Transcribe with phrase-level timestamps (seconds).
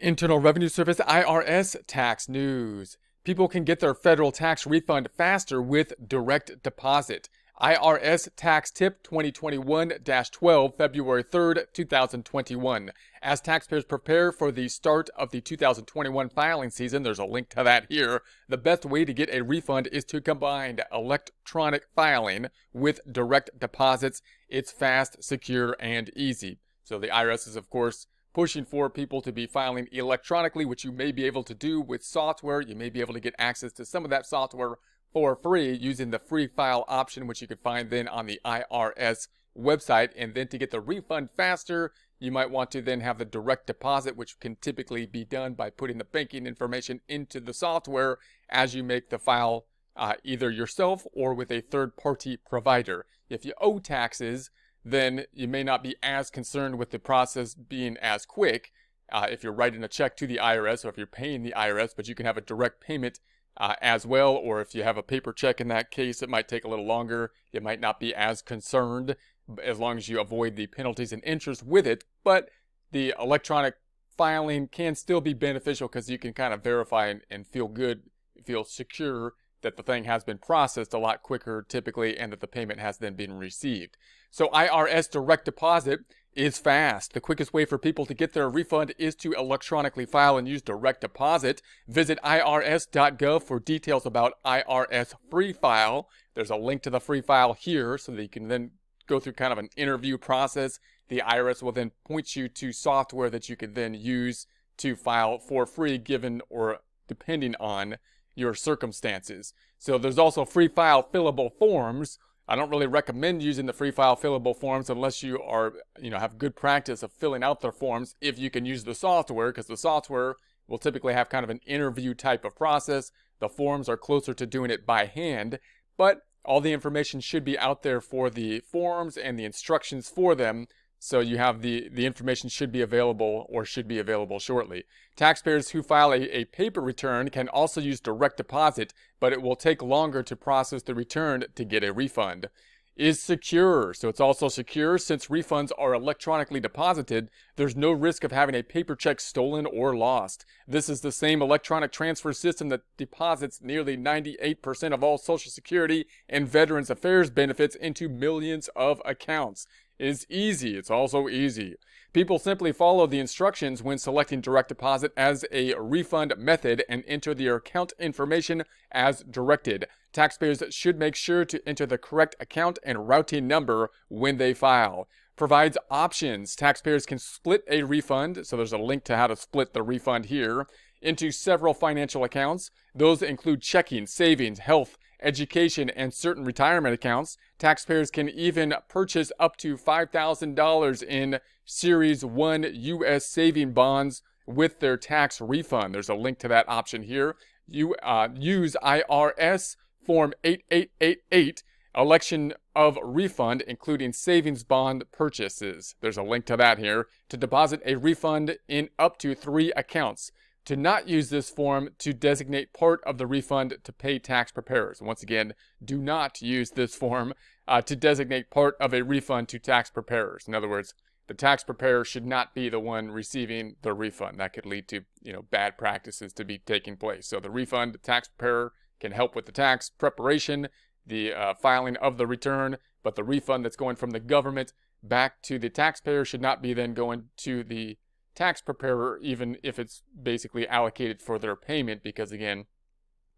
[0.00, 2.96] Internal Revenue Service IRS tax news.
[3.24, 7.28] People can get their federal tax refund faster with direct deposit.
[7.60, 9.94] IRS Tax Tip 2021
[10.30, 12.92] 12, February 3rd, 2021.
[13.20, 17.64] As taxpayers prepare for the start of the 2021 filing season, there's a link to
[17.64, 18.22] that here.
[18.48, 24.22] The best way to get a refund is to combine electronic filing with direct deposits.
[24.48, 26.60] It's fast, secure, and easy.
[26.84, 30.92] So the IRS is, of course, pushing for people to be filing electronically, which you
[30.92, 32.60] may be able to do with software.
[32.60, 34.76] You may be able to get access to some of that software
[35.12, 39.28] for free using the free file option, which you can find then on the IRS
[39.58, 40.10] website.
[40.16, 43.66] And then to get the refund faster, you might want to then have the direct
[43.66, 48.18] deposit, which can typically be done by putting the banking information into the software
[48.48, 53.06] as you make the file uh, either yourself or with a third party provider.
[53.28, 54.50] If you owe taxes,
[54.84, 58.72] then you may not be as concerned with the process being as quick
[59.10, 61.94] uh, if you're writing a check to the IRS or if you're paying the IRS,
[61.96, 63.20] but you can have a direct payment
[63.56, 64.34] uh, as well.
[64.34, 66.86] Or if you have a paper check in that case, it might take a little
[66.86, 67.32] longer.
[67.52, 69.16] You might not be as concerned
[69.62, 72.04] as long as you avoid the penalties and interest with it.
[72.22, 72.50] But
[72.92, 73.74] the electronic
[74.16, 78.02] filing can still be beneficial because you can kind of verify and, and feel good,
[78.44, 82.46] feel secure that the thing has been processed a lot quicker typically and that the
[82.46, 83.96] payment has then been received.
[84.30, 86.00] So IRS direct deposit
[86.34, 87.14] is fast.
[87.14, 90.62] The quickest way for people to get their refund is to electronically file and use
[90.62, 91.62] direct deposit.
[91.88, 96.08] Visit irs.gov for details about IRS free file.
[96.34, 98.70] There's a link to the free file here so that you can then
[99.08, 100.78] go through kind of an interview process.
[101.08, 105.38] The IRS will then point you to software that you can then use to file
[105.38, 107.96] for free given or depending on
[108.36, 109.52] your circumstances.
[109.78, 112.18] So there's also free file fillable forms.
[112.48, 116.18] I don't really recommend using the free file fillable forms unless you are, you know,
[116.18, 119.66] have good practice of filling out their forms if you can use the software because
[119.66, 120.34] the software
[120.66, 123.12] will typically have kind of an interview type of process.
[123.38, 125.58] The forms are closer to doing it by hand,
[125.98, 130.34] but all the information should be out there for the forms and the instructions for
[130.34, 130.66] them
[130.98, 134.84] so you have the, the information should be available or should be available shortly.
[135.16, 139.56] Taxpayers who file a, a paper return can also use direct deposit, but it will
[139.56, 142.48] take longer to process the return to get a refund.
[142.96, 143.94] Is secure.
[143.94, 147.30] So it's also secure since refunds are electronically deposited.
[147.54, 150.44] There's no risk of having a paper check stolen or lost.
[150.66, 156.06] This is the same electronic transfer system that deposits nearly 98% of all Social Security
[156.28, 160.76] and Veterans Affairs benefits into millions of accounts is easy.
[160.76, 161.76] It's also easy.
[162.12, 167.34] People simply follow the instructions when selecting direct deposit as a refund method and enter
[167.34, 169.86] their account information as directed.
[170.12, 175.06] Taxpayers should make sure to enter the correct account and routing number when they file.
[175.38, 176.56] Provides options.
[176.56, 180.26] Taxpayers can split a refund, so there's a link to how to split the refund
[180.26, 180.66] here,
[181.00, 182.72] into several financial accounts.
[182.92, 187.36] Those include checking, savings, health, education, and certain retirement accounts.
[187.56, 193.24] Taxpayers can even purchase up to $5,000 in Series 1 U.S.
[193.26, 195.94] saving bonds with their tax refund.
[195.94, 197.36] There's a link to that option here.
[197.68, 201.62] You uh, use IRS Form 8888,
[201.96, 205.94] election of refund, including savings bond purchases.
[206.00, 210.30] There's a link to that here to deposit a refund in up to three accounts
[210.68, 215.00] to not use this form to designate part of the refund to pay tax preparers.
[215.00, 217.32] Once again, do not use this form
[217.66, 220.44] uh, to designate part of a refund to tax preparers.
[220.46, 220.92] In other words,
[221.26, 224.38] the tax preparer should not be the one receiving the refund.
[224.40, 227.26] That could lead to, you know, bad practices to be taking place.
[227.26, 230.68] So the refund, tax preparer can help with the tax preparation,
[231.08, 235.42] the uh, filing of the return, but the refund that's going from the government back
[235.42, 237.98] to the taxpayer should not be then going to the
[238.34, 242.66] tax preparer, even if it's basically allocated for their payment, because again,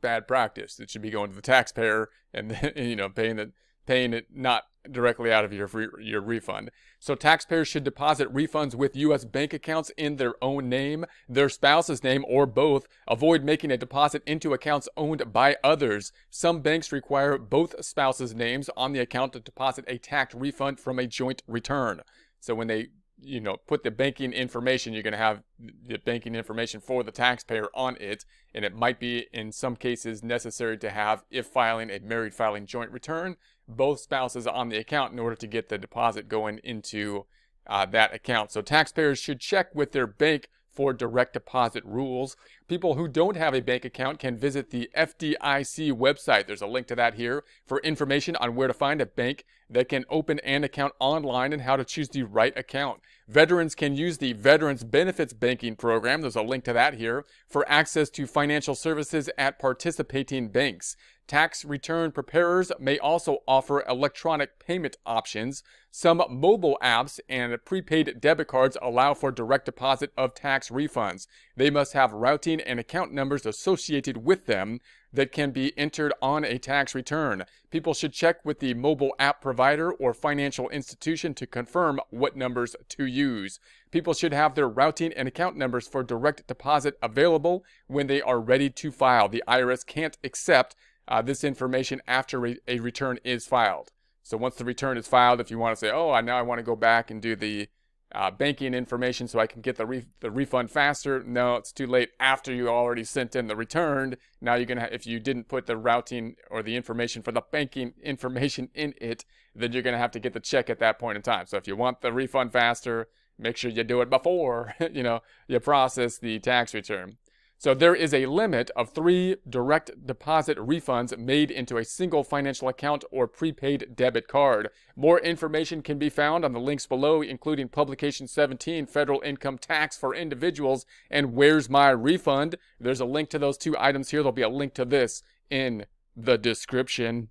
[0.00, 0.78] bad practice.
[0.80, 3.52] It should be going to the taxpayer and you know paying the
[3.88, 6.70] paying it not directly out of your free, your refund.
[7.00, 9.24] So taxpayers should deposit refunds with U.S.
[9.24, 12.86] bank accounts in their own name, their spouse's name, or both.
[13.08, 16.12] Avoid making a deposit into accounts owned by others.
[16.28, 20.98] Some banks require both spouses' names on the account to deposit a tax refund from
[20.98, 22.02] a joint return.
[22.40, 22.88] So when they
[23.20, 27.10] you know, put the banking information, you're going to have the banking information for the
[27.10, 28.24] taxpayer on it.
[28.54, 32.66] And it might be, in some cases, necessary to have, if filing a married filing
[32.66, 33.36] joint return,
[33.66, 37.26] both spouses on the account in order to get the deposit going into
[37.66, 38.50] uh, that account.
[38.50, 42.36] So taxpayers should check with their bank for direct deposit rules.
[42.68, 46.46] People who don't have a bank account can visit the FDIC website.
[46.46, 49.88] There's a link to that here for information on where to find a bank that
[49.88, 53.00] can open an account online and how to choose the right account.
[53.26, 57.68] Veterans can use the Veterans Benefits Banking Program, there's a link to that here, for
[57.68, 60.96] access to financial services at participating banks.
[61.28, 65.62] Tax return preparers may also offer electronic payment options.
[65.90, 71.26] Some mobile apps and prepaid debit cards allow for direct deposit of tax refunds.
[71.54, 74.80] They must have routing and account numbers associated with them
[75.12, 77.44] that can be entered on a tax return.
[77.70, 82.74] People should check with the mobile app provider or financial institution to confirm what numbers
[82.88, 83.60] to use.
[83.90, 88.40] People should have their routing and account numbers for direct deposit available when they are
[88.40, 89.28] ready to file.
[89.28, 90.74] The IRS can't accept
[91.08, 93.90] uh, this information after re- a return is filed.
[94.22, 96.42] So once the return is filed, if you want to say, oh, I now I
[96.42, 97.68] want to go back and do the
[98.14, 101.22] uh, banking information so I can get the, re- the refund faster.
[101.24, 104.16] No, it's too late after you already sent in the return.
[104.40, 107.42] Now you're going to, if you didn't put the routing or the information for the
[107.50, 111.16] banking information in it, then you're to have to get the check at that point
[111.16, 111.46] in time.
[111.46, 113.08] So if you want the refund faster,
[113.38, 117.16] make sure you do it before, you know, you process the tax return.
[117.60, 122.68] So there is a limit of three direct deposit refunds made into a single financial
[122.68, 124.68] account or prepaid debit card.
[124.94, 129.98] More information can be found on the links below, including Publication 17, Federal Income Tax
[129.98, 132.54] for Individuals, and Where's My Refund?
[132.78, 134.20] There's a link to those two items here.
[134.20, 137.30] There'll be a link to this in the description.